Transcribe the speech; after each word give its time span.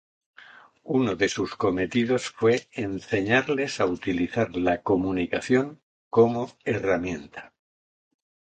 Uno 0.97 1.15
de 1.15 1.29
sus 1.29 1.55
cometidos 1.55 2.31
fue 2.31 2.67
enseñarles 2.71 3.79
a 3.79 3.85
utilizar 3.85 4.55
la 4.57 4.81
comunicación 4.81 5.79
como 6.09 6.51
herramienta. 6.65 7.53